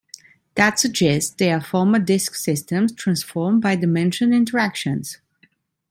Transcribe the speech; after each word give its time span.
That 0.55 0.79
suggests 0.79 1.29
they 1.29 1.51
are 1.51 1.61
former 1.61 1.99
disk 1.99 2.33
systems, 2.33 2.91
transformed 2.91 3.61
by 3.61 3.75
the 3.75 3.85
mentioned 3.85 4.33
interactions. 4.33 5.19